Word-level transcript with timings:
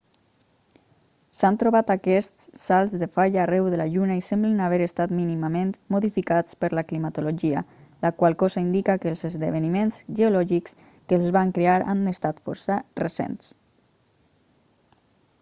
s'han 1.39 1.57
trobat 1.63 1.91
aquests 1.93 2.47
salts 2.61 2.95
de 3.01 3.09
falla 3.17 3.39
arreu 3.43 3.67
de 3.73 3.79
la 3.81 3.85
lluna 3.95 4.15
i 4.19 4.23
semblen 4.27 4.63
haver 4.67 4.79
estat 4.85 5.13
mínimament 5.19 5.75
modificats 5.97 6.57
per 6.65 6.71
la 6.79 6.85
climatologia 6.93 7.63
la 8.07 8.13
qual 8.23 8.37
cosa 8.45 8.63
indica 8.65 8.97
que 9.05 9.11
els 9.13 9.23
esdeveniments 9.31 10.01
geològics 10.21 10.77
que 10.91 11.19
els 11.21 11.31
van 11.39 11.53
crear 11.59 11.79
han 11.95 12.03
estat 12.15 12.43
força 12.49 12.79
recents 13.05 13.53